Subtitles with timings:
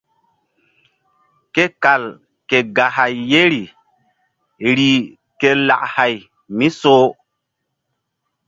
[1.53, 2.03] Ke kal
[2.49, 3.63] ke gay hay ye ri
[4.77, 5.01] rih
[5.39, 6.15] ke lak hay
[6.57, 7.07] mi soh.